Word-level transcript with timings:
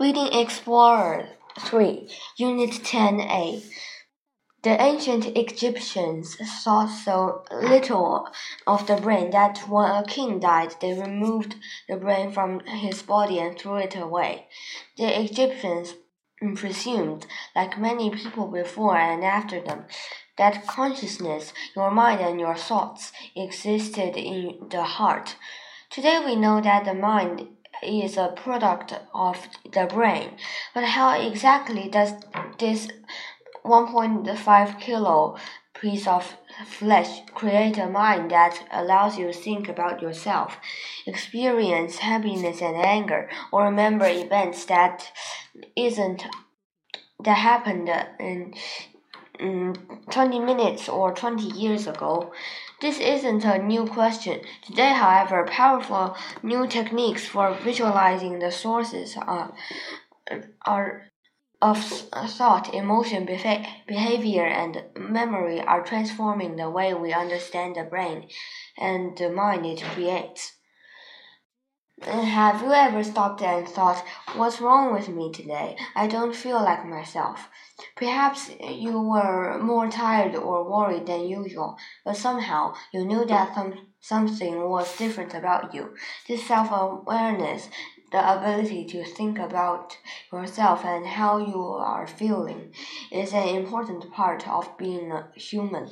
Reading 0.00 0.28
Explorer 0.32 1.30
3, 1.58 2.08
Unit 2.36 2.70
10a. 2.70 3.64
The 4.62 4.80
ancient 4.80 5.26
Egyptians 5.36 6.36
thought 6.62 6.86
so 6.86 7.42
little 7.50 8.28
of 8.64 8.86
the 8.86 8.94
brain 8.94 9.30
that 9.30 9.58
when 9.68 9.90
a 9.90 10.04
king 10.06 10.38
died, 10.38 10.76
they 10.80 10.92
removed 10.92 11.56
the 11.88 11.96
brain 11.96 12.30
from 12.30 12.60
his 12.60 13.02
body 13.02 13.40
and 13.40 13.58
threw 13.58 13.74
it 13.78 13.96
away. 13.96 14.46
The 14.96 15.20
Egyptians 15.20 15.94
presumed, 16.54 17.26
like 17.56 17.76
many 17.76 18.10
people 18.10 18.46
before 18.46 18.96
and 18.96 19.24
after 19.24 19.60
them, 19.60 19.86
that 20.36 20.64
consciousness, 20.68 21.52
your 21.74 21.90
mind 21.90 22.20
and 22.20 22.38
your 22.38 22.54
thoughts, 22.54 23.10
existed 23.34 24.16
in 24.16 24.68
the 24.70 24.84
heart. 24.84 25.34
Today 25.90 26.22
we 26.24 26.36
know 26.36 26.60
that 26.60 26.84
the 26.84 26.94
mind 26.94 27.48
is 27.82 28.16
a 28.16 28.32
product 28.36 28.94
of 29.14 29.48
the 29.72 29.86
brain. 29.86 30.36
But 30.74 30.84
how 30.84 31.20
exactly 31.20 31.88
does 31.88 32.12
this 32.58 32.88
1.5 33.64 34.80
kilo 34.80 35.36
piece 35.74 36.06
of 36.06 36.36
flesh 36.66 37.20
create 37.34 37.78
a 37.78 37.86
mind 37.86 38.30
that 38.30 38.66
allows 38.72 39.16
you 39.16 39.26
to 39.28 39.32
think 39.32 39.68
about 39.68 40.02
yourself, 40.02 40.56
experience 41.06 41.98
happiness 41.98 42.60
and 42.60 42.76
anger, 42.76 43.30
or 43.52 43.64
remember 43.64 44.06
events 44.06 44.64
that 44.66 45.12
isn't 45.76 46.24
that 47.24 47.34
happened 47.34 47.90
in 48.20 48.54
um, 49.40 49.74
20 50.10 50.38
minutes 50.40 50.88
or 50.88 51.14
20 51.14 51.42
years 51.42 51.86
ago. 51.86 52.32
This 52.80 52.98
isn't 52.98 53.44
a 53.44 53.58
new 53.58 53.86
question. 53.86 54.40
Today, 54.62 54.92
however, 54.92 55.44
powerful 55.46 56.16
new 56.42 56.66
techniques 56.66 57.26
for 57.26 57.54
visualizing 57.54 58.38
the 58.38 58.52
sources 58.52 59.16
are, 59.16 59.52
are 60.64 61.08
of 61.60 61.82
thought, 61.82 62.72
emotion, 62.72 63.24
behavior, 63.24 64.46
and 64.46 64.84
memory 64.96 65.60
are 65.60 65.82
transforming 65.82 66.54
the 66.54 66.70
way 66.70 66.94
we 66.94 67.12
understand 67.12 67.74
the 67.74 67.82
brain 67.82 68.28
and 68.76 69.18
the 69.18 69.28
mind 69.28 69.66
it 69.66 69.82
creates. 69.82 70.52
Have 72.02 72.62
you 72.62 72.72
ever 72.72 73.02
stopped 73.02 73.42
and 73.42 73.68
thought, 73.68 74.04
what's 74.36 74.60
wrong 74.60 74.92
with 74.94 75.08
me 75.08 75.32
today? 75.32 75.76
I 75.96 76.06
don't 76.06 76.34
feel 76.34 76.62
like 76.62 76.86
myself. 76.86 77.48
Perhaps 77.98 78.50
you 78.60 79.00
were 79.00 79.58
more 79.58 79.90
tired 79.90 80.36
or 80.36 80.70
worried 80.70 81.06
than 81.06 81.26
usual, 81.26 81.76
but 82.04 82.16
somehow 82.16 82.72
you 82.92 83.04
knew 83.04 83.24
that 83.24 83.56
some, 83.56 83.88
something 84.00 84.68
was 84.68 84.96
different 84.96 85.34
about 85.34 85.74
you. 85.74 85.96
This 86.28 86.46
self 86.46 86.68
awareness, 86.70 87.68
the 88.12 88.20
ability 88.38 88.84
to 88.92 89.04
think 89.04 89.40
about 89.40 89.98
yourself 90.32 90.84
and 90.84 91.08
how 91.08 91.38
you 91.38 91.60
are 91.60 92.06
feeling, 92.06 92.72
is 93.10 93.32
an 93.32 93.48
important 93.48 94.12
part 94.12 94.46
of 94.46 94.78
being 94.78 95.12
human. 95.34 95.90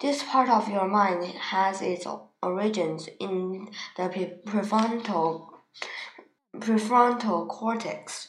This 0.00 0.22
part 0.22 0.48
of 0.48 0.68
your 0.68 0.86
mind 0.86 1.24
has 1.24 1.82
its 1.82 2.06
origins 2.40 3.08
in 3.18 3.68
the 3.96 4.04
prefrontal, 4.46 5.48
prefrontal 6.60 7.48
cortex, 7.48 8.28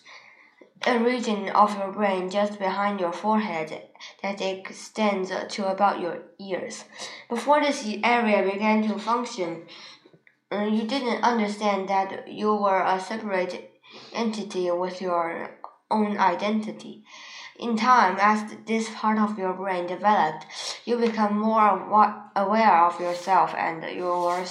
a 0.85 0.99
region 0.99 1.49
of 1.49 1.77
your 1.77 1.91
brain 1.91 2.29
just 2.29 2.59
behind 2.59 2.99
your 2.99 3.13
forehead 3.13 3.83
that 4.21 4.41
extends 4.41 5.31
to 5.49 5.71
about 5.71 5.99
your 5.99 6.23
ears. 6.39 6.85
Before 7.29 7.61
this 7.61 7.87
area 8.03 8.49
began 8.51 8.87
to 8.87 8.99
function, 8.99 9.65
uh, 10.51 10.65
you 10.65 10.83
didn't 10.83 11.23
understand 11.23 11.87
that 11.89 12.27
you 12.27 12.55
were 12.55 12.83
a 12.83 12.99
separate 12.99 13.71
entity 14.13 14.69
with 14.71 15.01
your 15.01 15.57
own 15.89 16.17
identity. 16.17 17.03
In 17.59 17.77
time, 17.77 18.17
as 18.19 18.51
this 18.65 18.89
part 18.89 19.19
of 19.19 19.37
your 19.37 19.53
brain 19.53 19.85
developed, 19.87 20.45
you 20.85 20.97
become 20.97 21.37
more 21.37 22.29
aware 22.35 22.85
of 22.85 22.99
yourself 22.99 23.53
and 23.55 23.83
your 23.95 24.43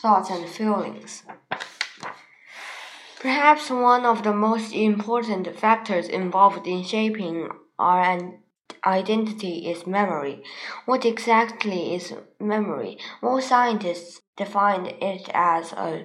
thoughts 0.00 0.30
and 0.30 0.48
feelings. 0.48 1.24
Perhaps 3.24 3.70
one 3.70 4.04
of 4.04 4.22
the 4.22 4.34
most 4.34 4.74
important 4.74 5.56
factors 5.56 6.08
involved 6.08 6.66
in 6.66 6.84
shaping 6.84 7.48
our 7.78 8.34
identity 8.84 9.70
is 9.70 9.86
memory. 9.86 10.42
What 10.84 11.06
exactly 11.06 11.94
is 11.94 12.12
memory? 12.38 12.98
Most 13.22 13.48
scientists 13.48 14.20
define 14.36 14.84
it 15.00 15.30
as 15.32 15.72
a 15.72 16.04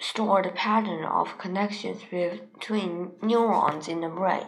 stored 0.00 0.54
pattern 0.54 1.04
of 1.04 1.36
connections 1.36 2.00
between 2.10 3.12
neurons 3.20 3.86
in 3.86 4.00
the 4.00 4.08
brain. 4.08 4.46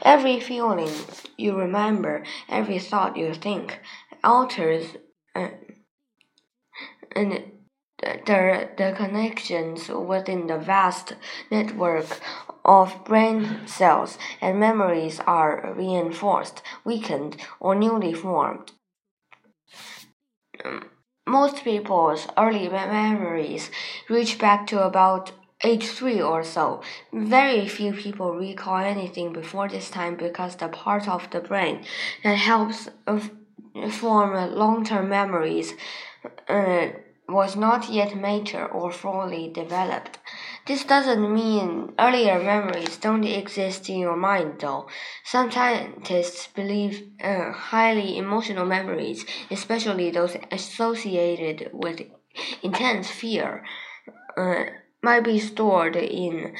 Every 0.00 0.40
feeling 0.40 0.94
you 1.36 1.58
remember, 1.58 2.24
every 2.48 2.78
thought 2.78 3.18
you 3.18 3.34
think, 3.34 3.80
alters 4.24 4.96
uh, 5.34 5.48
and 7.14 7.52
the, 7.98 8.68
the 8.76 8.94
connections 8.96 9.88
within 9.88 10.46
the 10.46 10.58
vast 10.58 11.14
network 11.50 12.20
of 12.64 13.04
brain 13.04 13.66
cells 13.66 14.18
and 14.40 14.60
memories 14.60 15.20
are 15.26 15.72
reinforced, 15.76 16.62
weakened, 16.84 17.36
or 17.60 17.74
newly 17.74 18.12
formed. 18.12 18.72
Most 21.26 21.64
people's 21.64 22.28
early 22.36 22.68
memories 22.68 23.70
reach 24.08 24.38
back 24.38 24.66
to 24.68 24.84
about 24.84 25.32
age 25.64 25.86
three 25.86 26.20
or 26.20 26.44
so. 26.44 26.82
Very 27.12 27.66
few 27.66 27.92
people 27.92 28.34
recall 28.34 28.78
anything 28.78 29.32
before 29.32 29.68
this 29.68 29.90
time 29.90 30.16
because 30.16 30.56
the 30.56 30.68
part 30.68 31.08
of 31.08 31.28
the 31.30 31.40
brain 31.40 31.84
that 32.22 32.36
helps 32.36 32.88
form 33.90 34.54
long 34.54 34.84
term 34.84 35.08
memories 35.08 35.74
uh, 36.48 36.88
was 37.28 37.56
not 37.56 37.88
yet 37.88 38.16
mature 38.16 38.66
or 38.66 38.92
fully 38.92 39.48
developed. 39.48 40.18
This 40.66 40.84
doesn't 40.84 41.32
mean 41.32 41.92
earlier 41.98 42.38
memories 42.38 42.96
don't 42.98 43.24
exist 43.24 43.88
in 43.88 43.98
your 43.98 44.16
mind, 44.16 44.60
though. 44.60 44.88
Some 45.24 45.50
scientists 45.50 46.48
believe 46.48 47.08
uh, 47.22 47.52
highly 47.52 48.16
emotional 48.16 48.66
memories, 48.66 49.24
especially 49.50 50.10
those 50.10 50.36
associated 50.52 51.70
with 51.72 52.02
intense 52.62 53.10
fear, 53.10 53.64
uh, 54.36 54.64
might 55.02 55.24
be 55.24 55.38
stored 55.38 55.96
in 55.96 56.54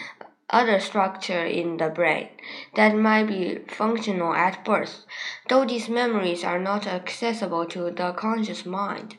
other 0.48 0.78
structure 0.78 1.44
in 1.44 1.76
the 1.78 1.88
brain 1.88 2.28
that 2.76 2.94
might 2.94 3.24
be 3.26 3.58
functional 3.68 4.32
at 4.32 4.64
birth. 4.64 5.04
Though 5.48 5.64
these 5.64 5.88
memories 5.88 6.44
are 6.44 6.58
not 6.60 6.86
accessible 6.86 7.66
to 7.66 7.90
the 7.90 8.12
conscious 8.12 8.64
mind, 8.64 9.16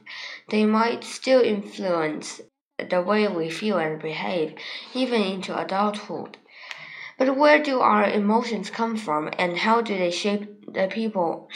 they 0.50 0.66
might 0.66 1.04
still 1.04 1.42
influence 1.42 2.42
the 2.90 3.02
way 3.02 3.28
we 3.28 3.50
feel 3.50 3.78
and 3.78 4.02
behave, 4.02 4.56
even 4.94 5.22
into 5.22 5.60
adulthood. 5.60 6.38
But 7.18 7.36
where 7.36 7.62
do 7.62 7.80
our 7.80 8.06
emotions 8.06 8.70
come 8.70 8.96
from, 8.96 9.30
and 9.38 9.58
how 9.58 9.82
do 9.82 9.98
they 9.98 10.12
shape 10.12 10.72
the 10.72 10.88
people 10.88 11.50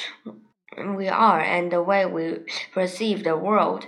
we 0.95 1.07
are 1.07 1.39
and 1.39 1.71
the 1.71 1.83
way 1.83 2.05
we 2.05 2.39
perceive 2.73 3.23
the 3.23 3.37
world? 3.37 3.85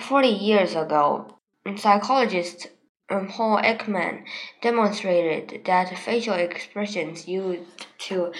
Forty 0.00 0.28
years 0.28 0.74
ago, 0.74 1.38
psychologist 1.76 2.68
Paul 3.08 3.58
Ekman 3.62 4.24
demonstrated 4.62 5.64
that 5.64 5.98
facial 5.98 6.34
expressions 6.34 7.28
used 7.28 7.86
to 8.06 8.32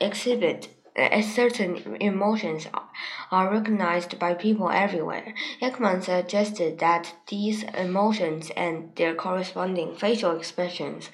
exhibit 0.00 0.68
certain 1.22 1.96
emotions 2.00 2.68
are 3.30 3.50
recognized 3.50 4.18
by 4.18 4.34
people 4.34 4.70
everywhere. 4.70 5.34
Ekman 5.60 6.02
suggested 6.02 6.78
that 6.78 7.14
these 7.28 7.64
emotions 7.64 8.50
and 8.56 8.94
their 8.96 9.14
corresponding 9.14 9.96
facial 9.96 10.36
expressions 10.36 11.10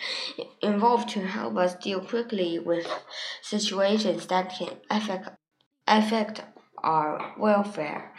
evolve 0.63 1.07
to 1.07 1.27
help 1.27 1.57
us 1.57 1.75
deal 1.77 2.01
quickly 2.01 2.59
with 2.59 2.87
situations 3.43 4.27
that 4.27 4.53
can 4.59 4.77
affect, 4.91 5.31
affect 5.87 6.43
our 6.79 7.35
welfare. 7.39 8.13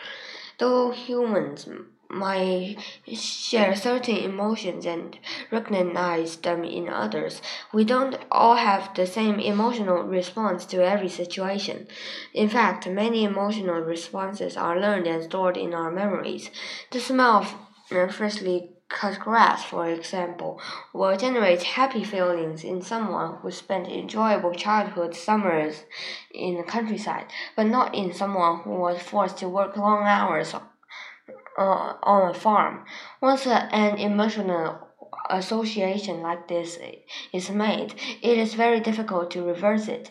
Though 0.57 0.91
humans 0.91 1.67
might 2.13 2.77
share 3.07 3.75
certain 3.75 4.17
emotions 4.17 4.85
and 4.85 5.17
recognize 5.51 6.35
them 6.37 6.63
in 6.63 6.89
others. 6.89 7.41
We 7.73 7.85
don't 7.85 8.17
all 8.31 8.55
have 8.55 8.93
the 8.93 9.07
same 9.07 9.39
emotional 9.39 10.03
response 10.03 10.65
to 10.67 10.85
every 10.85 11.09
situation. 11.09 11.87
In 12.33 12.49
fact, 12.49 12.87
many 12.87 13.23
emotional 13.23 13.81
responses 13.81 14.57
are 14.57 14.79
learned 14.79 15.07
and 15.07 15.23
stored 15.23 15.57
in 15.57 15.73
our 15.73 15.91
memories. 15.91 16.49
The 16.91 16.99
smell 16.99 17.47
of 17.91 18.15
freshly 18.15 18.69
cut 18.91 19.19
grass, 19.19 19.63
for 19.63 19.87
example, 19.87 20.59
will 20.93 21.15
generate 21.15 21.63
happy 21.63 22.03
feelings 22.03 22.63
in 22.63 22.81
someone 22.81 23.37
who 23.37 23.51
spent 23.51 23.87
enjoyable 23.87 24.53
childhood 24.53 25.15
summers 25.15 25.85
in 26.33 26.57
the 26.57 26.63
countryside, 26.63 27.25
but 27.55 27.67
not 27.67 27.95
in 27.95 28.13
someone 28.13 28.59
who 28.59 28.71
was 28.71 29.01
forced 29.01 29.37
to 29.37 29.47
work 29.47 29.77
long 29.77 30.03
hours 30.03 30.53
uh, 31.57 31.93
on 32.03 32.29
a 32.29 32.33
farm. 32.33 32.85
Once 33.21 33.45
an 33.47 33.97
emotional 33.97 34.87
association 35.29 36.21
like 36.21 36.47
this 36.47 36.79
is 37.33 37.49
made, 37.49 37.93
it 38.21 38.37
is 38.37 38.53
very 38.53 38.79
difficult 38.79 39.31
to 39.31 39.43
reverse 39.43 39.87
it. 39.87 40.09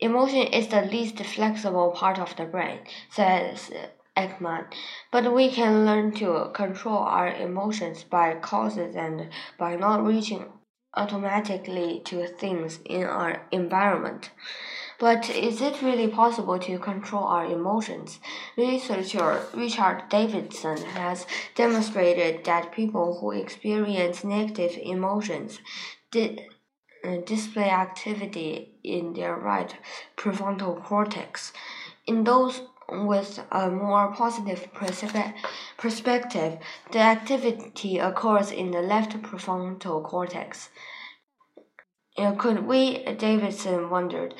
Emotion 0.00 0.46
is 0.46 0.68
the 0.68 0.82
least 0.82 1.18
flexible 1.24 1.90
part 1.90 2.18
of 2.18 2.34
the 2.36 2.44
brain, 2.44 2.80
says 3.10 3.70
Ekman. 4.16 4.66
But 5.10 5.32
we 5.32 5.50
can 5.50 5.86
learn 5.86 6.12
to 6.16 6.50
control 6.52 6.98
our 6.98 7.28
emotions 7.28 8.04
by 8.04 8.34
causes 8.34 8.94
and 8.94 9.30
by 9.58 9.76
not 9.76 10.04
reaching 10.04 10.46
automatically 10.94 12.02
to 12.04 12.26
things 12.26 12.78
in 12.84 13.04
our 13.04 13.46
environment. 13.50 14.30
But 15.02 15.28
is 15.30 15.60
it 15.60 15.82
really 15.82 16.06
possible 16.06 16.60
to 16.60 16.78
control 16.78 17.24
our 17.24 17.44
emotions? 17.44 18.20
Researcher 18.56 19.44
Richard 19.52 20.04
Davidson 20.08 20.76
has 20.76 21.26
demonstrated 21.56 22.44
that 22.44 22.70
people 22.70 23.18
who 23.18 23.32
experience 23.32 24.22
negative 24.22 24.78
emotions 24.80 25.58
di 26.12 26.46
uh, 27.04 27.16
display 27.32 27.68
activity 27.68 28.76
in 28.84 29.14
their 29.14 29.34
right 29.34 29.74
prefrontal 30.16 30.80
cortex. 30.84 31.52
In 32.06 32.22
those 32.22 32.62
with 32.88 33.40
a 33.50 33.70
more 33.70 34.14
positive 34.14 34.68
perspective, 35.78 36.52
the 36.92 37.00
activity 37.00 37.98
occurs 37.98 38.52
in 38.52 38.70
the 38.70 38.82
left 38.82 39.20
prefrontal 39.20 40.04
cortex. 40.04 40.68
Uh, 42.16 42.32
could 42.32 42.66
we, 42.66 43.02
Davidson 43.14 43.88
wondered, 43.88 44.34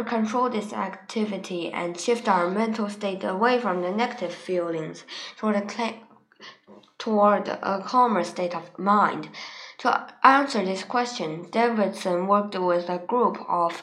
control 0.00 0.48
this 0.48 0.72
activity 0.72 1.70
and 1.70 2.00
shift 2.00 2.26
our 2.26 2.48
mental 2.50 2.88
state 2.88 3.22
away 3.22 3.60
from 3.60 3.82
the 3.82 3.90
negative 3.90 4.34
feelings 4.34 5.04
toward 5.36 5.56
a, 5.56 5.94
toward 6.98 7.48
a 7.48 7.82
calmer 7.84 8.24
state 8.24 8.54
of 8.54 8.78
mind. 8.78 9.28
To 9.78 10.14
answer 10.22 10.64
this 10.64 10.84
question, 10.84 11.50
Davidson 11.50 12.26
worked 12.26 12.58
with 12.58 12.88
a 12.88 12.98
group 12.98 13.38
of 13.48 13.82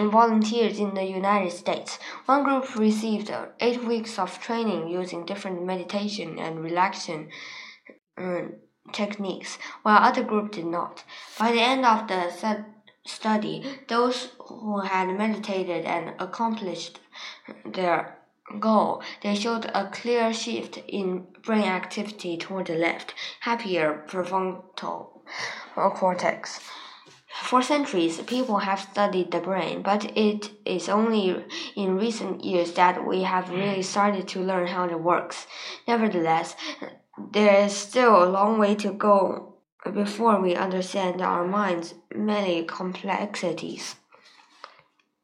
volunteers 0.00 0.78
in 0.78 0.94
the 0.94 1.04
United 1.04 1.52
States. 1.52 1.98
One 2.24 2.44
group 2.44 2.74
received 2.76 3.30
eight 3.60 3.84
weeks 3.84 4.18
of 4.18 4.40
training 4.40 4.88
using 4.88 5.26
different 5.26 5.64
meditation 5.64 6.38
and 6.38 6.62
relaxation 6.62 7.28
um, 8.16 8.54
techniques, 8.92 9.58
while 9.82 9.98
other 9.98 10.22
group 10.22 10.52
did 10.52 10.66
not. 10.66 11.04
By 11.38 11.52
the 11.52 11.60
end 11.60 11.84
of 11.84 12.08
the 12.08 12.30
study, 13.04 13.64
those 13.88 14.28
who 14.38 14.80
had 14.80 15.08
meditated 15.16 15.84
and 15.84 16.14
accomplished 16.20 17.00
their 17.64 18.18
goal, 18.60 19.02
they 19.22 19.34
showed 19.34 19.70
a 19.74 19.88
clear 19.90 20.32
shift 20.32 20.78
in 20.88 21.26
brain 21.42 21.64
activity 21.64 22.36
toward 22.36 22.66
the 22.66 22.74
left, 22.74 23.14
happier 23.40 24.04
prefrontal 24.08 25.22
cortex. 25.74 26.60
For 27.42 27.62
centuries, 27.62 28.20
people 28.20 28.58
have 28.58 28.80
studied 28.80 29.30
the 29.30 29.40
brain, 29.40 29.82
but 29.82 30.16
it 30.16 30.50
is 30.66 30.88
only 30.88 31.44
in 31.74 31.96
recent 31.96 32.44
years 32.44 32.72
that 32.72 33.06
we 33.06 33.22
have 33.22 33.50
really 33.50 33.82
started 33.82 34.28
to 34.28 34.40
learn 34.40 34.66
how 34.66 34.84
it 34.84 35.00
works. 35.00 35.46
Nevertheless, 35.88 36.54
there 37.32 37.64
is 37.64 37.72
still 37.72 38.22
a 38.22 38.28
long 38.28 38.58
way 38.58 38.74
to 38.76 38.92
go 38.92 39.51
before 39.90 40.40
we 40.40 40.54
understand 40.54 41.20
our 41.20 41.44
mind's 41.44 41.94
many 42.14 42.64
complexities. 42.64 43.96